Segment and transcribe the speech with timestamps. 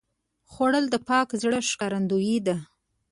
[0.51, 2.57] خوړل د پاک زړه ښکارندویي ده